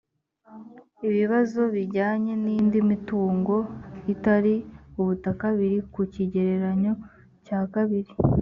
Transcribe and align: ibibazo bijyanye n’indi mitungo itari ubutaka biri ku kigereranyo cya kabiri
ibibazo 1.07 1.59
bijyanye 1.73 2.33
n’indi 2.43 2.79
mitungo 2.91 3.55
itari 4.13 4.55
ubutaka 4.99 5.45
biri 5.57 5.79
ku 5.93 6.01
kigereranyo 6.13 6.93
cya 7.45 7.59
kabiri 7.73 8.11